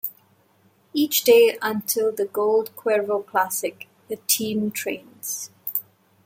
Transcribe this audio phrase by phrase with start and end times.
[0.95, 5.51] Each day until the Gold Cuervo Classic, the team trains.